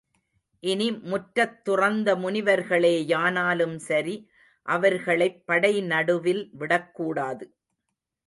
இனி 0.63 0.91
முற்றத் 0.91 1.61
துறந்த 1.63 2.15
முனிவர்களேயானாலும் 2.15 3.75
சரி 3.79 4.15
அவர்களைப் 4.67 5.45
படை 5.45 5.81
நடுவில் 5.81 6.49
விடக் 6.53 6.95
கூடாது. 6.95 7.45